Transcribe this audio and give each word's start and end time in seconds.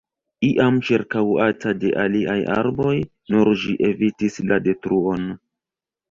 Iam 0.45 0.77
ĉirkaŭata 0.85 1.73
de 1.83 1.91
aliaj 2.03 2.37
arboj, 2.53 2.93
nur 3.33 3.51
ĝi 3.65 3.75
evitis 3.89 4.39
la 4.53 4.59
detruon. 4.69 5.29